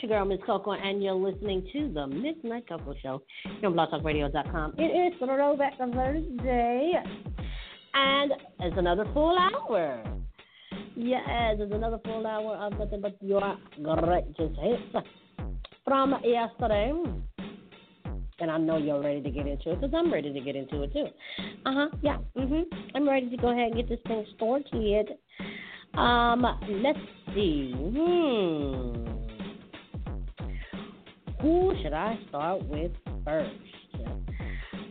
[0.00, 3.22] Your girl, Miss Koko, and you're listening to the Midnight Koko Show
[3.60, 4.74] here on BlogTalkRadio.com.
[4.78, 6.92] It is Throwback Thursday,
[7.94, 10.04] and it's another full hour.
[10.94, 15.06] Yes, it's another full hour of nothing but your greatest hits
[15.84, 16.92] from yesterday.
[18.40, 20.82] And I know you're ready to get into it because I'm ready to get into
[20.84, 21.06] it too.
[21.66, 21.88] Uh huh.
[22.02, 22.18] Yeah.
[22.36, 22.64] Mhm.
[22.94, 25.08] I'm ready to go ahead and get this thing started.
[25.94, 26.98] Um, let's
[27.34, 27.72] see.
[27.74, 29.17] Hmm.
[31.40, 32.92] Who should I start with
[33.24, 33.50] first?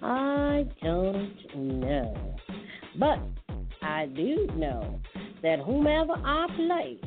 [0.01, 2.35] I don't know.
[2.97, 3.19] But
[3.81, 4.99] I do know
[5.43, 6.99] that whomever I play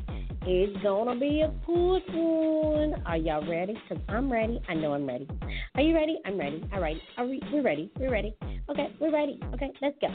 [0.46, 3.02] is gonna be a good one.
[3.06, 3.74] Are y'all ready?
[3.88, 4.60] Because I'm ready.
[4.68, 5.26] I know I'm ready.
[5.74, 6.18] Are you ready?
[6.26, 6.62] I'm ready.
[6.72, 6.96] All right.
[7.16, 7.90] Are we we're ready.
[7.98, 8.36] We're ready.
[8.68, 9.40] Okay, we're ready.
[9.54, 10.08] Okay, let's go.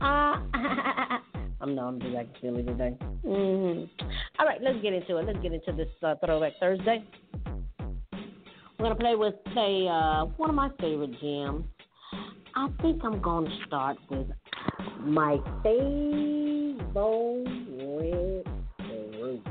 [0.00, 0.40] Uh
[1.60, 2.96] I'm no, I'm just acting silly today.
[3.24, 4.06] Mm-hmm.
[4.38, 5.26] All right, let's get into it.
[5.26, 7.02] Let's get into this uh, Throwback Thursday.
[8.78, 11.64] We're gonna play with play uh, one of my favorite jams.
[12.54, 14.26] I think I'm gonna start with
[15.00, 16.84] my favorite
[18.78, 19.48] group.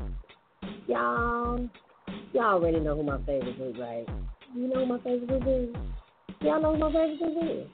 [0.86, 1.68] Y'all,
[2.32, 4.06] y'all already know who my favorite group, right?
[4.54, 5.74] You know who my favorite group is?
[6.42, 7.66] Y'all know who my favorite group is?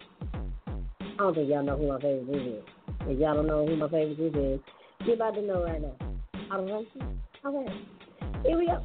[1.02, 2.62] I don't think y'all know who my favorite group is.
[3.02, 4.60] If y'all don't know who my favorite group is,
[5.04, 5.96] you're about to know right now.
[6.50, 7.48] I don't so.
[7.48, 7.74] Okay.
[8.44, 8.84] Here we go.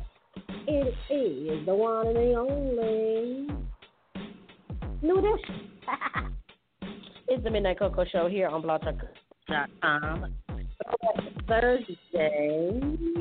[0.67, 3.47] It is the one and the only
[5.01, 5.69] Edition.
[7.27, 10.33] it's the Midnight Koko Show here on blogtalk.com.
[11.47, 13.15] Thursday.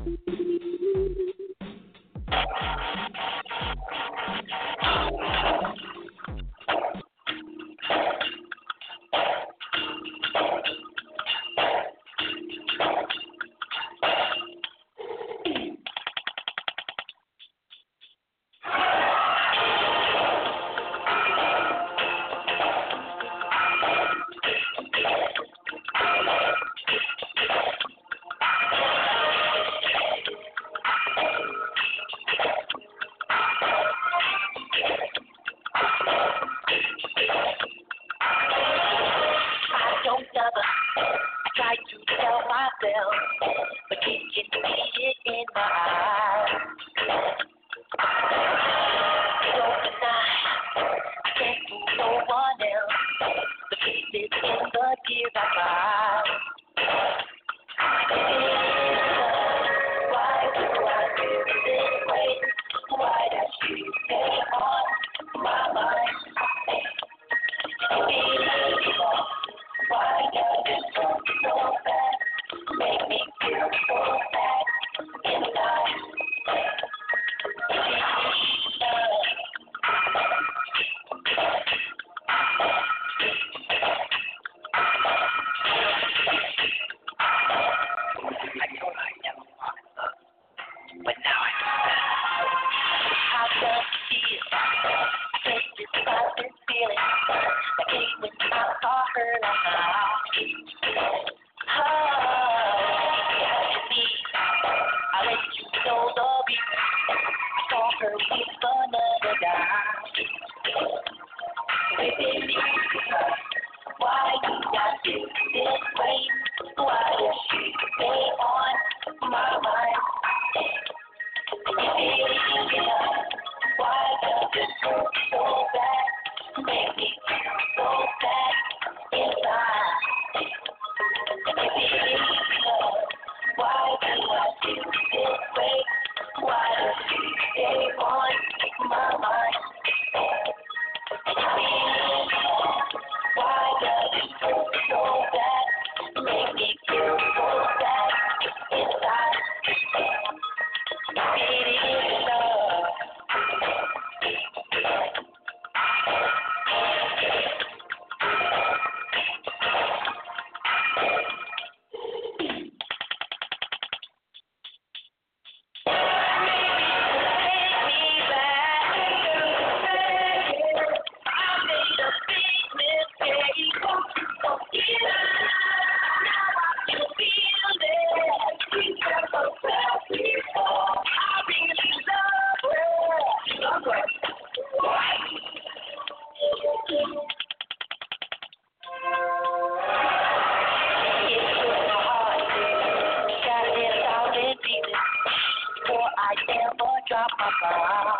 [197.76, 198.16] out.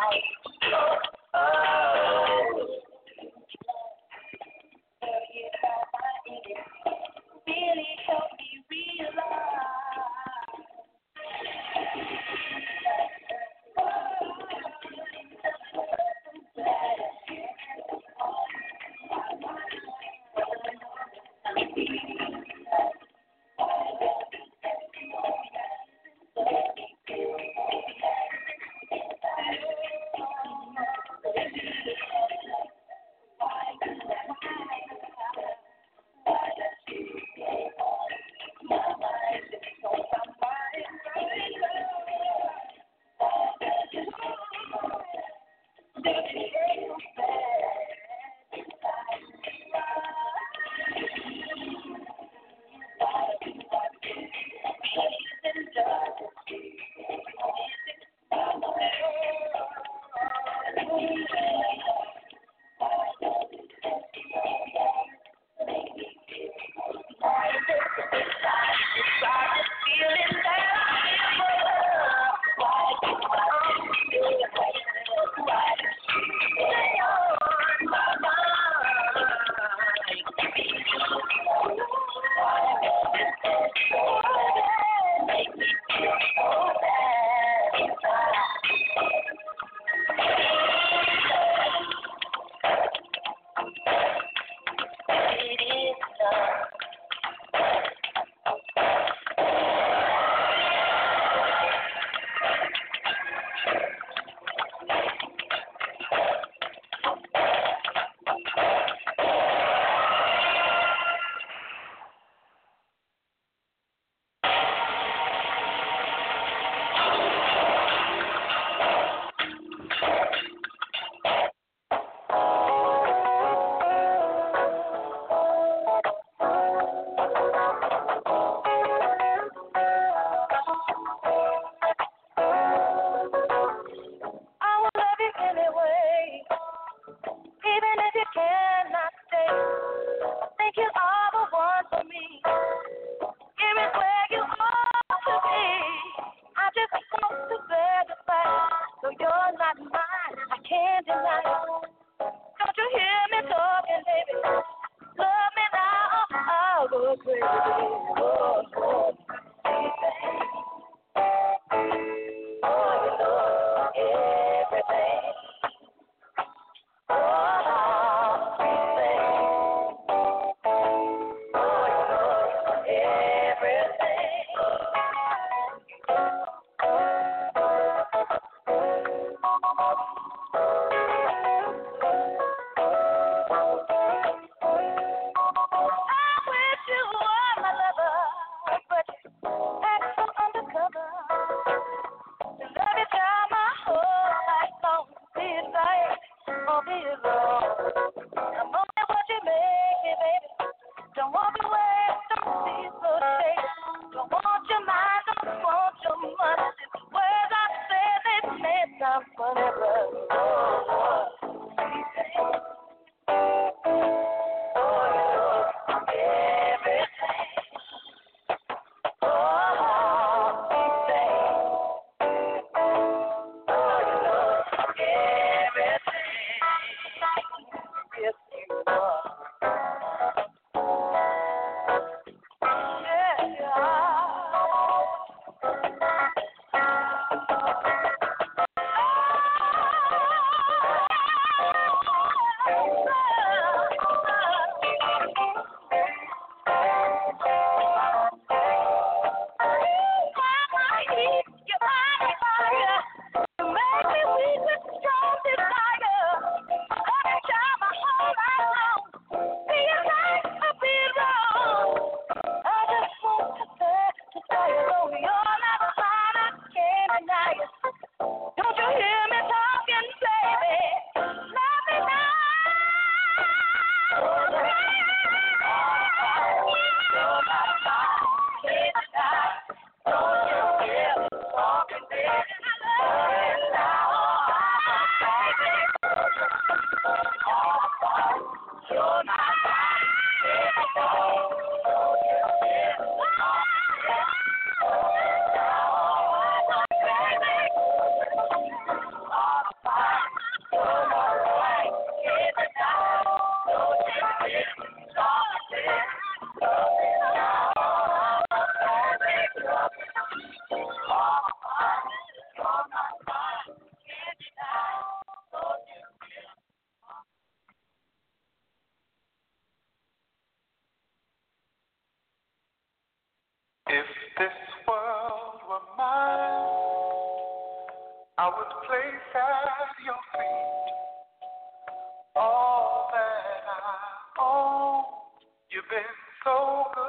[336.97, 337.03] If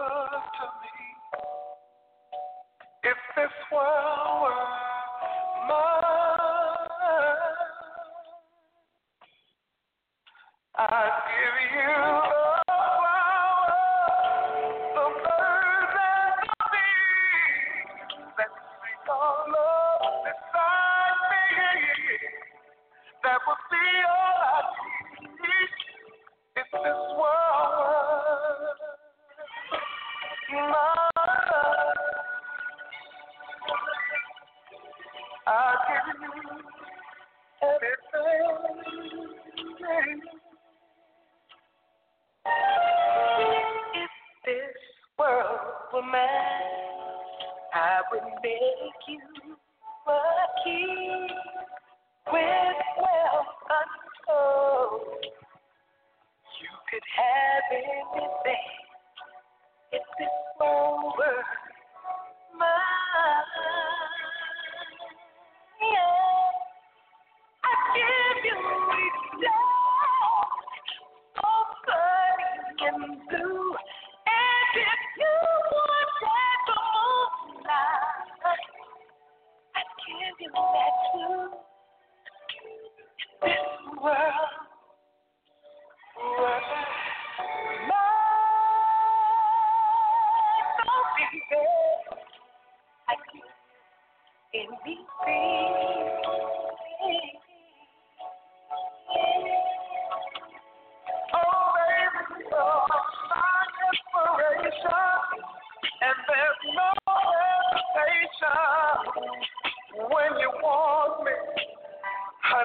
[3.37, 4.67] this world were
[5.69, 6.06] mine,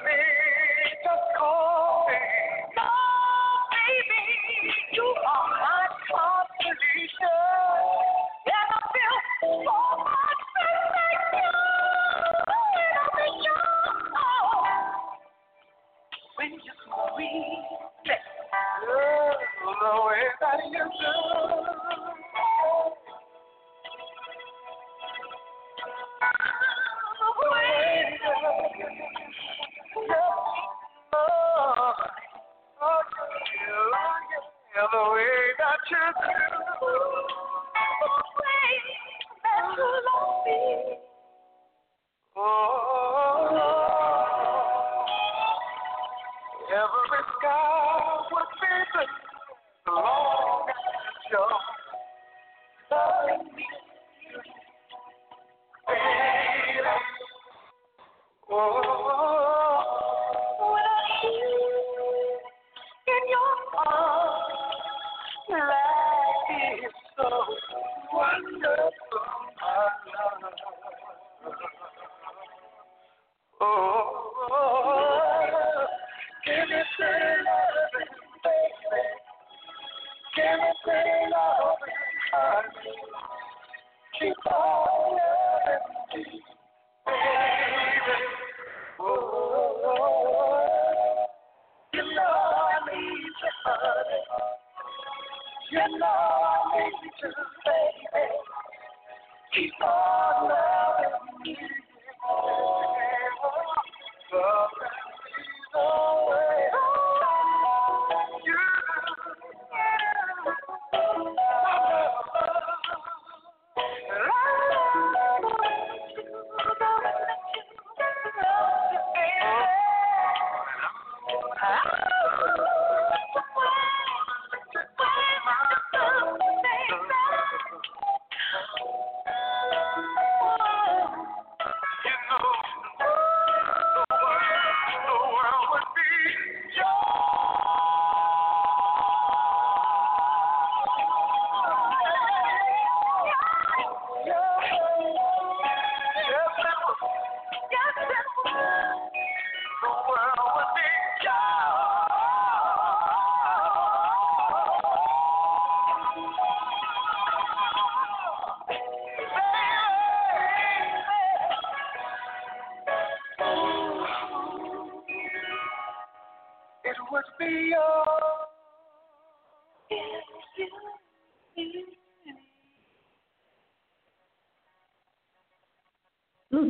[0.01, 0.42] honey.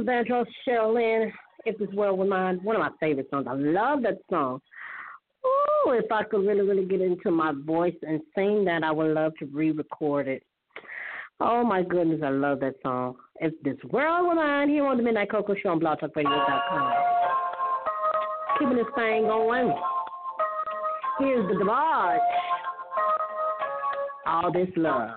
[0.03, 1.31] Vandross, Cheryl Lynn,
[1.65, 3.47] If This World Were Mine, one of my favorite songs.
[3.49, 4.61] I love that song.
[5.45, 9.13] Oh, if I could really, really get into my voice and sing that, I would
[9.13, 10.43] love to re-record it.
[11.39, 13.15] Oh my goodness, I love that song.
[13.41, 16.93] If This World Were Mine, here on the Midnight Koko Show on BlogTalkRadio.com.
[18.59, 19.73] Keeping this thing going.
[21.19, 22.19] Here's the DeBarge.
[24.25, 25.09] All this love.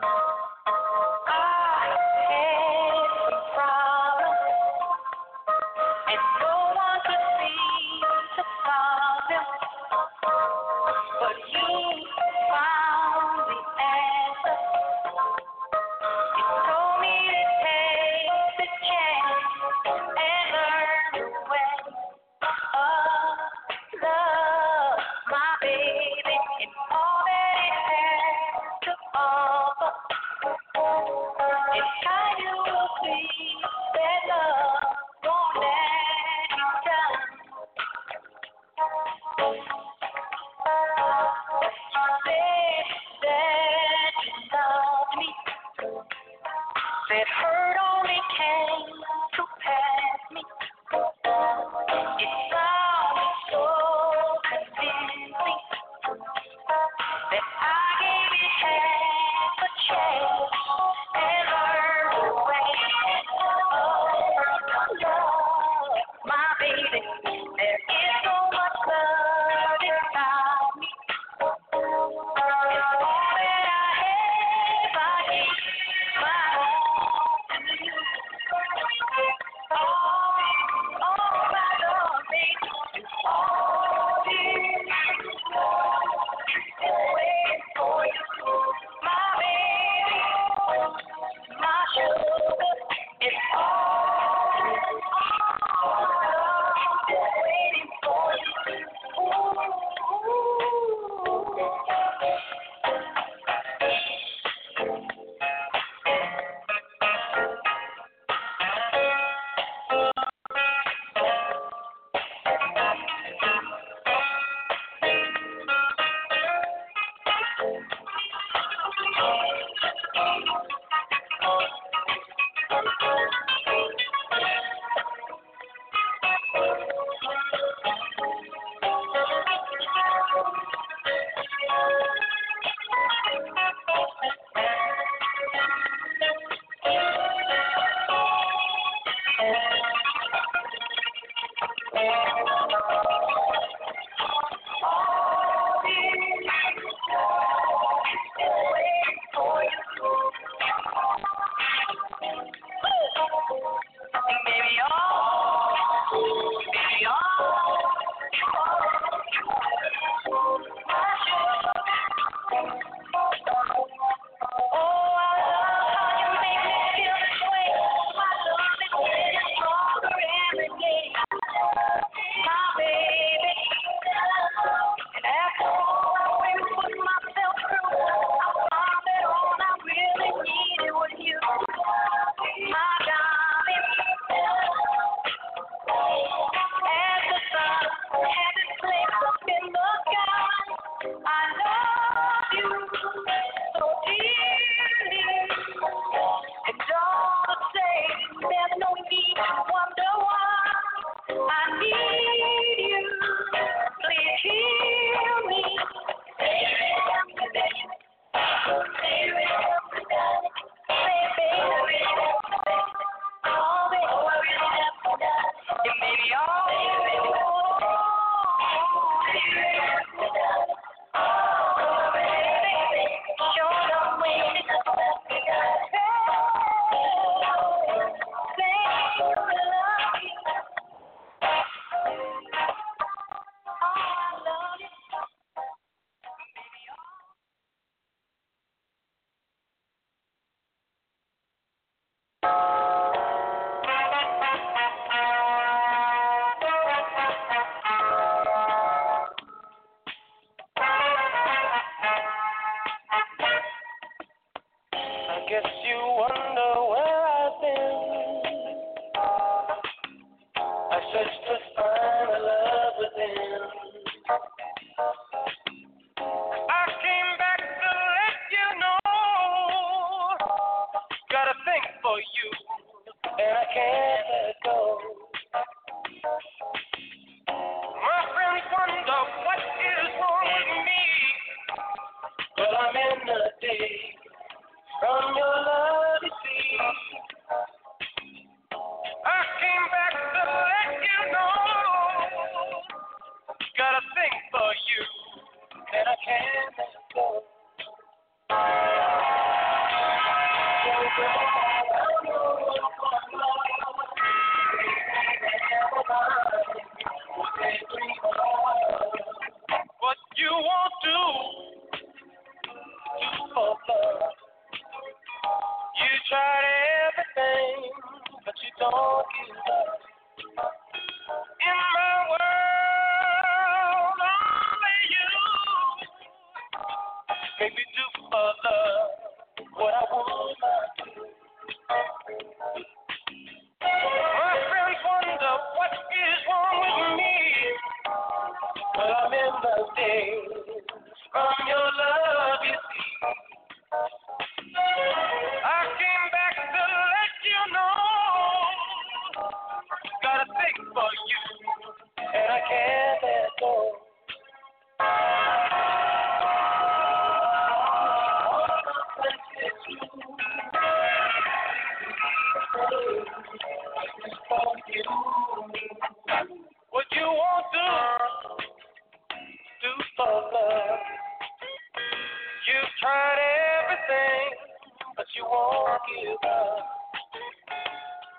[376.04, 376.40] give.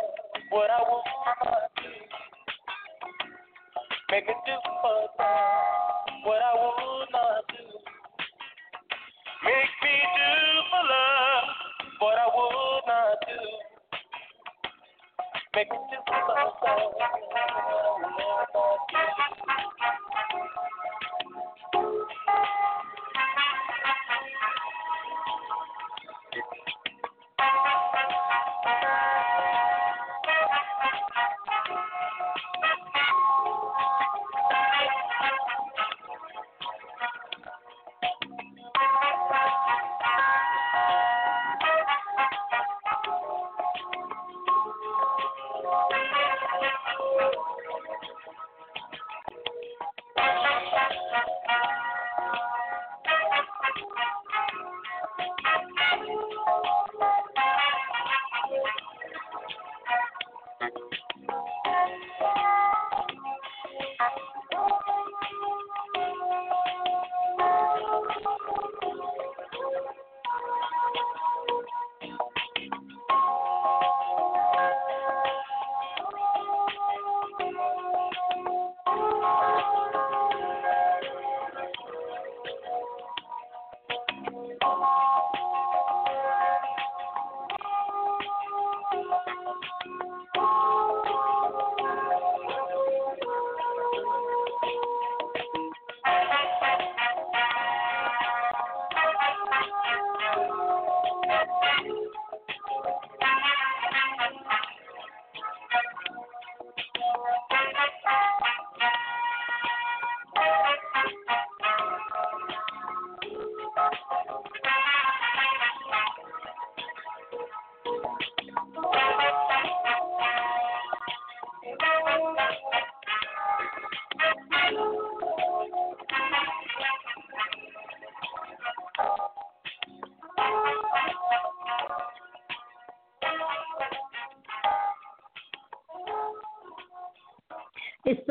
[0.50, 1.06] what I want
[1.44, 1.92] to do.
[4.10, 5.08] Make me do for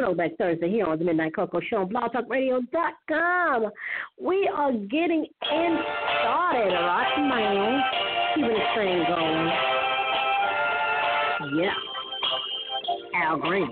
[0.03, 3.71] Throwback Thursday here on the Midnight Koko Show on blogtalkradio.com.
[4.21, 5.79] We are getting in
[6.19, 7.81] started, all right, man?
[8.35, 9.47] Keeping this thing going.
[11.57, 11.73] Yeah.
[13.15, 13.69] Al Green.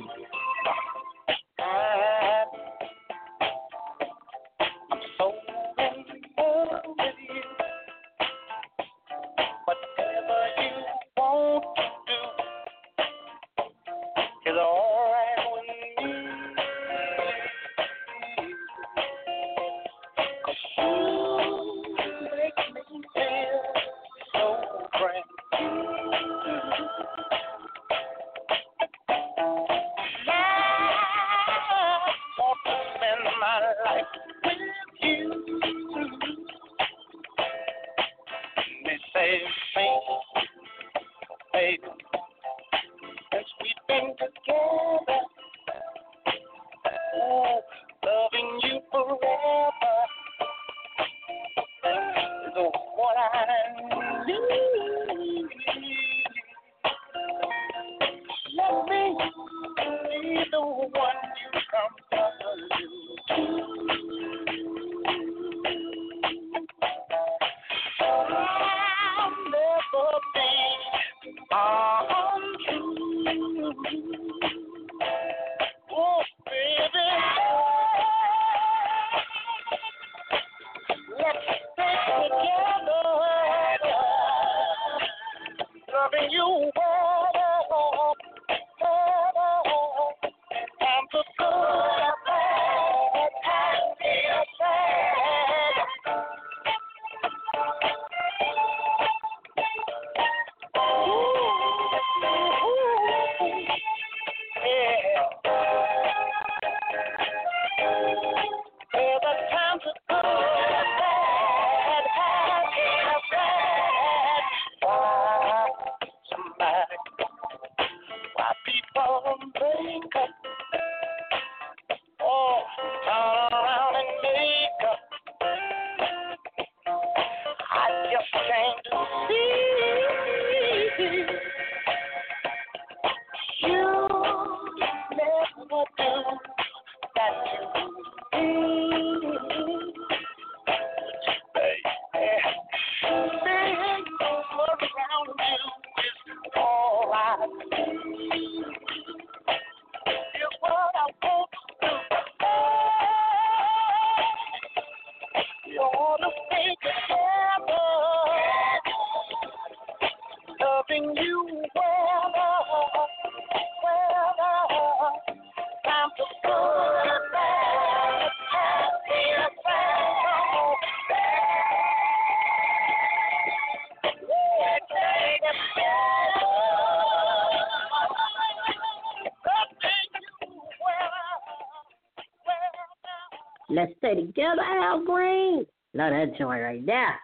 [183.73, 185.65] Let's stay together, Al Green.
[185.93, 187.17] Love that joint right there.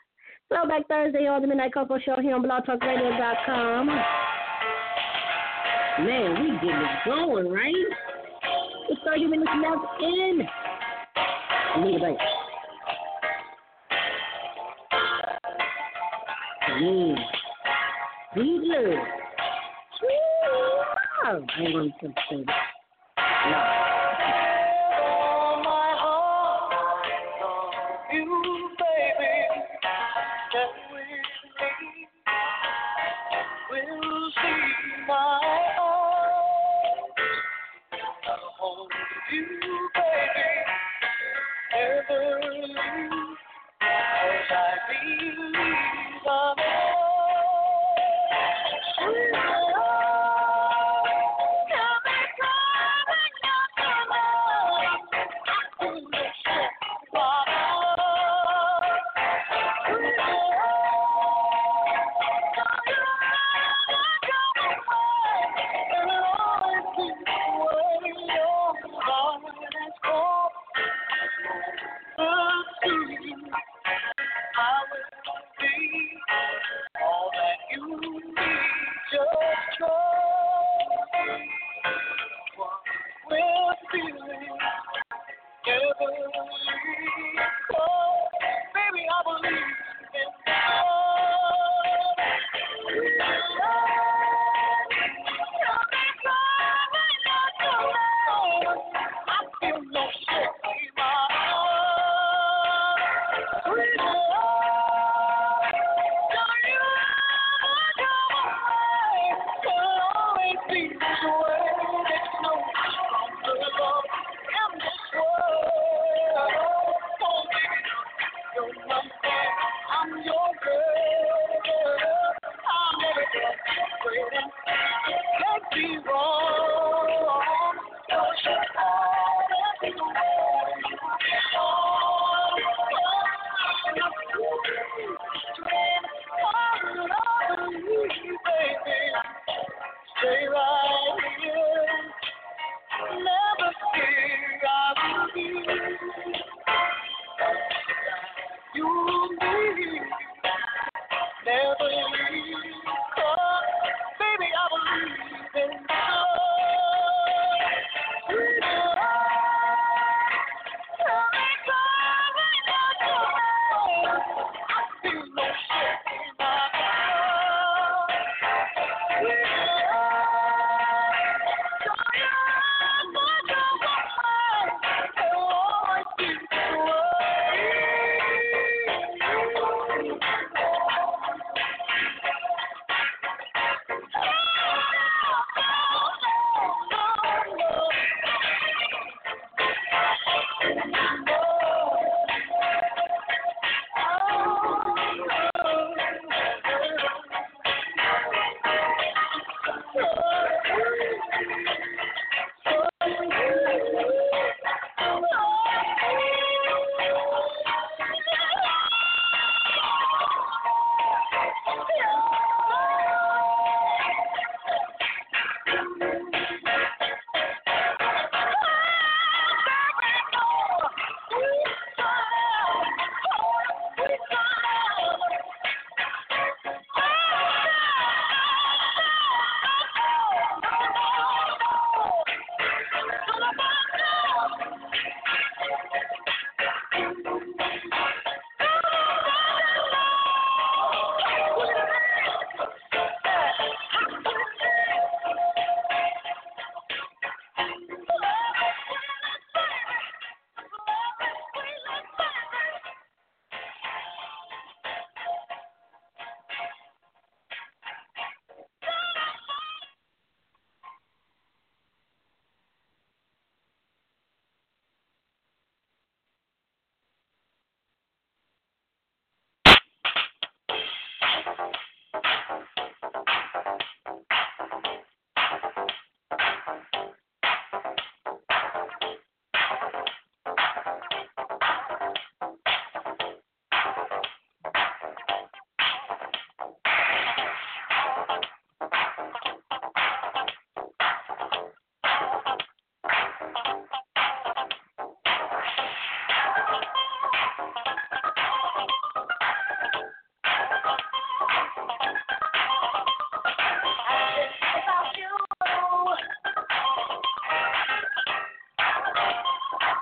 [0.50, 3.88] Throwback Thursday on the Midnight Koko Show here on blogtalkradio.com.
[6.06, 7.74] Man, we getting it going, right?
[8.90, 10.48] It's 30 minutes left in.
[11.82, 12.18] Need a break.
[16.80, 17.16] Yeah.
[18.34, 19.00] Sweet love.
[20.00, 20.22] Sweet
[21.26, 21.44] love.
[21.58, 22.68] I'm going to say that.
[23.50, 23.77] No.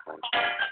[0.04, 0.65] conference.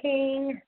[0.00, 0.60] King.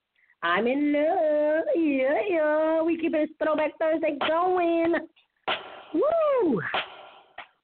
[0.43, 1.65] I'm in love.
[1.77, 2.83] Yeah, yeah.
[2.83, 4.95] We keep this Throwback Thursday going.
[5.95, 6.61] Woo!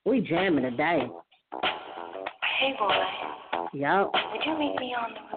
[0.04, 1.02] We jamming today.
[2.58, 2.94] Hey, boy.
[3.72, 4.12] Yup.
[4.32, 5.29] Would you meet me on the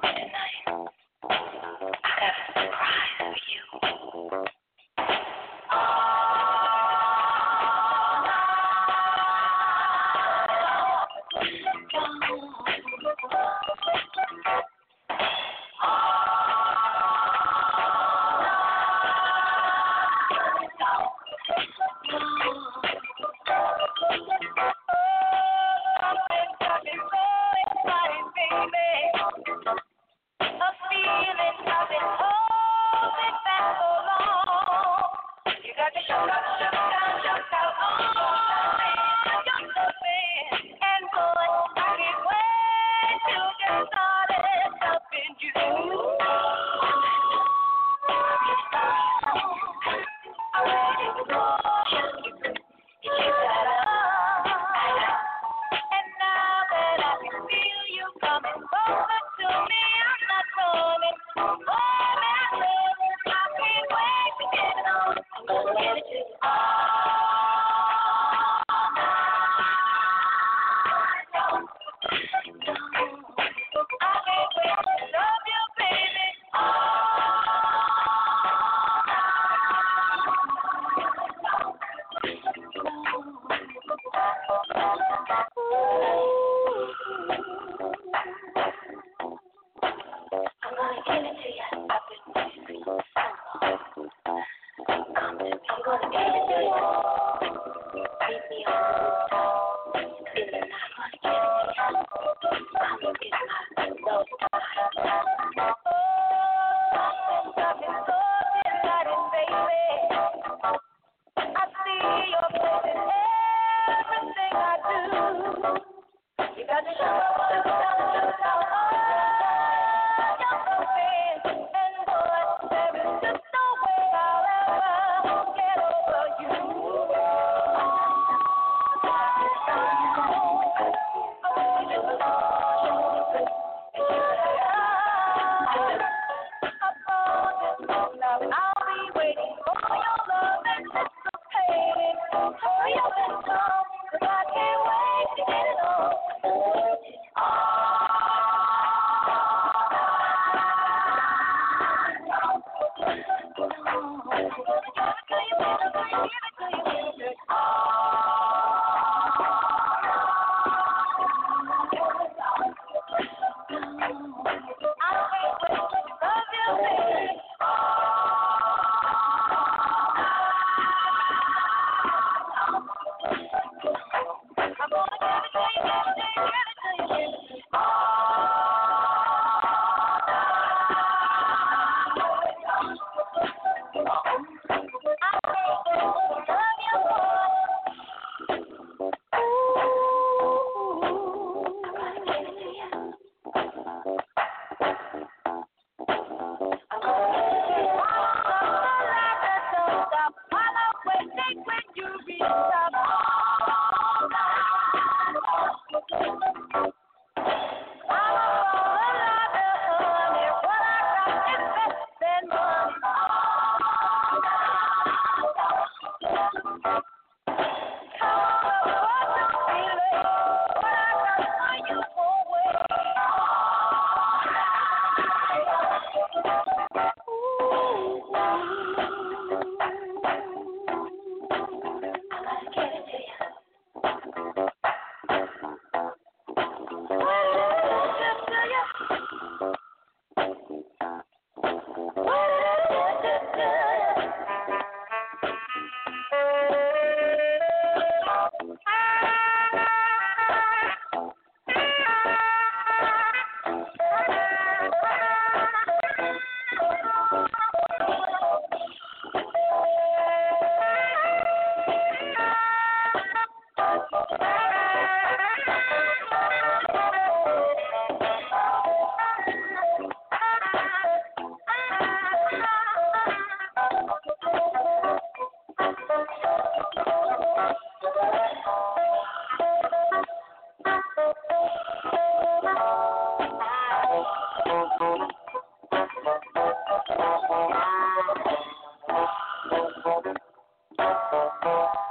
[291.64, 292.03] Thank you.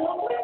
[0.00, 0.37] Oh,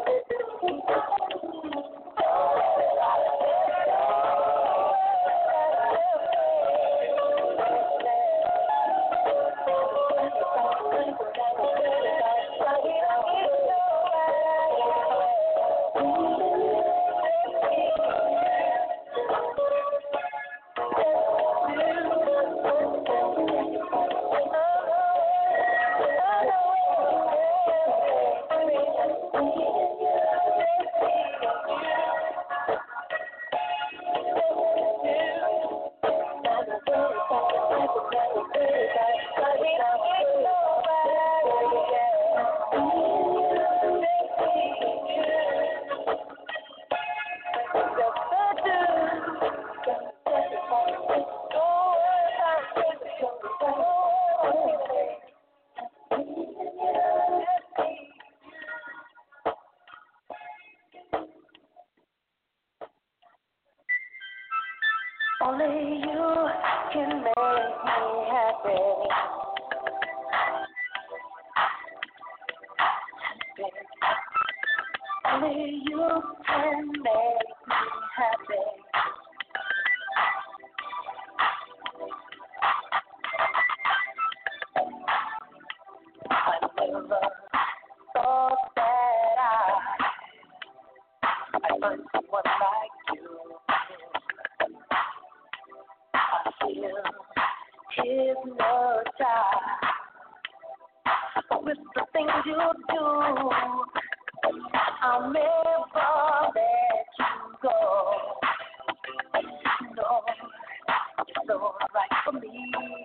[111.59, 113.05] right for.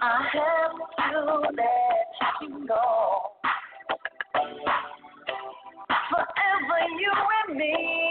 [0.00, 1.20] I have to
[1.54, 2.66] let you
[6.10, 7.12] forever you
[7.48, 8.01] and me.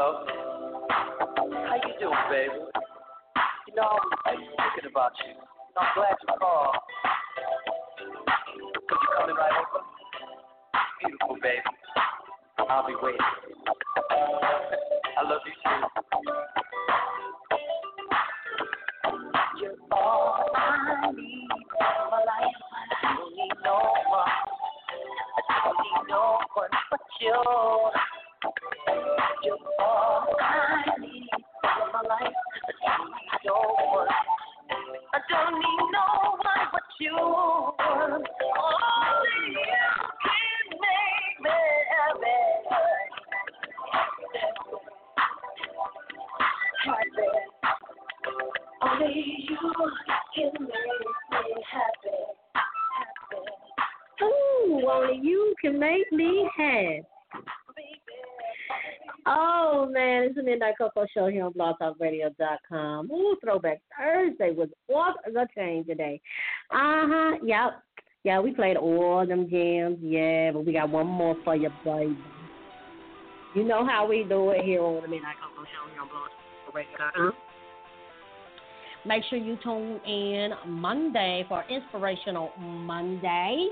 [0.00, 2.56] How you doing, baby?
[3.68, 5.34] You know, I was thinking about you.
[5.76, 6.76] I'm glad you called.
[8.88, 9.84] Could you coming right over?
[11.04, 11.60] Beautiful, baby.
[12.70, 13.20] I'll be waiting.
[15.18, 15.78] I love you too.
[19.60, 21.48] You're all I need
[22.10, 22.56] my life.
[23.02, 23.04] I
[23.36, 23.76] need no
[24.08, 24.32] one.
[25.50, 27.69] I need no one but you.
[68.70, 69.98] Played all them jams.
[70.00, 72.16] Yeah, but we got one more for you, baby.
[73.56, 76.08] You know how we do it here on the Midnight Koko Show on
[76.72, 77.32] BlogTalkRadio.com.
[79.06, 83.66] Make sure you tune in Monday for Inspirational Monday.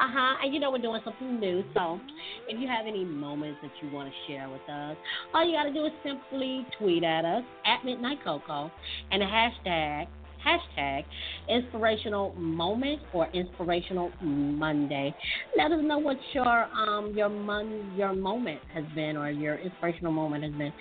[0.00, 0.36] Uh huh.
[0.42, 1.62] And you know we're doing something new.
[1.74, 2.00] So
[2.48, 4.96] if you have any moments that you want to share with us,
[5.34, 8.72] all you got to do is simply tweet at us at Midnight Koko
[9.12, 10.08] and the hashtag
[10.46, 11.04] hashtag
[11.48, 15.14] inspirational moment or inspirational Monday.
[15.56, 20.12] Let us know what your um your mon your moment has been or your inspirational
[20.12, 20.72] moment has been,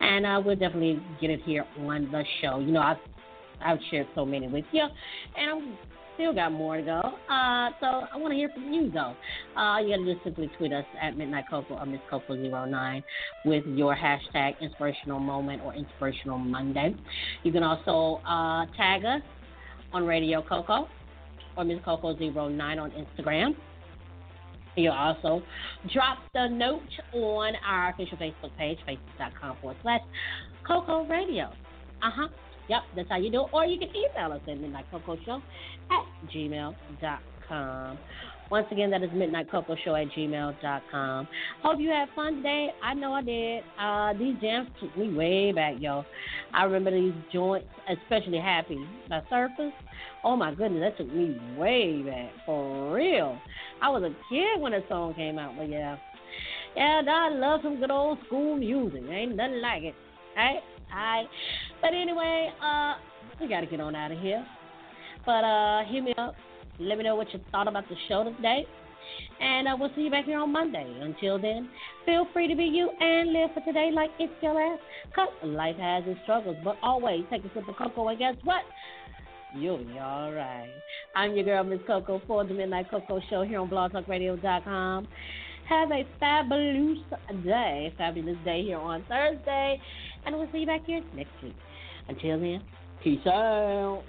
[0.00, 2.60] and uh, we'll definitely get it here on the show.
[2.60, 2.98] You know I've
[3.64, 4.84] I've shared so many with you,
[5.36, 5.78] and I'm
[6.14, 7.00] still got more to go.
[7.00, 9.14] Uh, so I want to hear from you though.
[9.60, 13.02] Uh, you gotta just simply tweet us at Midnight Koko or Miss Koko09
[13.44, 16.94] with your hashtag inspirational moment or inspirational Monday.
[17.42, 19.22] You can also uh, tag us
[19.92, 20.88] on Radio Koko
[21.56, 23.54] or Miss Koko09 on Instagram.
[24.76, 25.42] You'll also
[25.92, 30.00] drop the note on our official Facebook page, facebook.com forward slash
[30.66, 31.44] Koko Radio.
[32.02, 32.28] Uh huh.
[32.68, 33.48] Yep, that's how you do it.
[33.52, 35.42] Or you can email us at midnightkokoshow
[35.90, 37.98] at gmail.com.
[38.50, 41.28] Once again, that is midnightkokoshow at gmail.com.
[41.62, 42.70] Hope you had fun today.
[42.82, 43.62] I know I did.
[43.80, 46.04] Uh, these jams took me way back, yo.
[46.52, 49.72] I remember these joints, especially Happy by Surface.
[50.22, 52.30] Oh my goodness, that took me way back.
[52.46, 53.38] For real.
[53.82, 55.96] I was a kid when that song came out, but yeah.
[56.76, 59.02] Yeah, I love some good old school music.
[59.10, 59.94] Ain't nothing like it.
[60.36, 60.60] Right?
[60.92, 61.26] Alright.
[61.80, 62.94] But anyway, uh,
[63.40, 64.44] we gotta get on out of here.
[65.26, 66.34] But uh, hit me up.
[66.78, 68.66] Let me know what you thought about the show today.
[69.40, 70.86] And uh, we'll see you back here on Monday.
[71.00, 71.68] Until then,
[72.06, 74.80] feel free to be you and live for today like it's your last.
[75.14, 78.62] Cause life has its struggles, but always take a sip of cocoa and guess what?
[79.56, 80.70] You'll be alright.
[81.14, 85.06] I'm your girl, Miss Koko, for the Midnight Koko Show here on blogtalkradio.com.
[85.68, 86.98] Have a fabulous
[87.44, 89.80] day, fabulous day here on Thursday,
[90.26, 91.56] and we'll see you back here next week.
[92.08, 92.62] Until then,
[93.02, 94.02] peace out.